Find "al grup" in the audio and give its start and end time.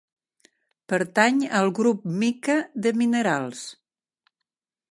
1.59-2.07